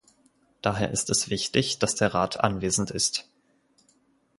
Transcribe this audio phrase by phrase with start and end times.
[0.63, 3.29] Daher ist es wichtig, dass der Rat anwesend ist.